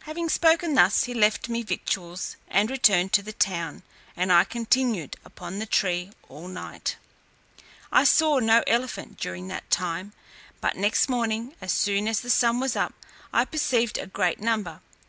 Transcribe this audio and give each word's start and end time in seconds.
Having 0.00 0.30
spoken 0.30 0.74
thus, 0.74 1.04
he 1.04 1.14
left 1.14 1.48
me 1.48 1.62
victuals, 1.62 2.34
and 2.48 2.68
returned 2.72 3.12
to 3.12 3.22
the 3.22 3.32
town, 3.32 3.84
and 4.16 4.32
I 4.32 4.42
continued 4.42 5.14
upon 5.24 5.60
the 5.60 5.64
tree 5.64 6.10
all 6.28 6.48
night. 6.48 6.96
I 7.92 8.02
saw 8.02 8.40
no 8.40 8.64
elephant 8.66 9.16
during 9.20 9.46
that 9.46 9.70
time, 9.70 10.12
but 10.60 10.74
next 10.76 11.08
morning, 11.08 11.54
as 11.60 11.70
soon 11.70 12.08
as 12.08 12.18
the 12.20 12.30
sun 12.30 12.58
was 12.58 12.74
up, 12.74 12.94
I 13.32 13.44
perceived 13.44 13.96
a 13.96 14.08
great 14.08 14.40
number. 14.40 14.80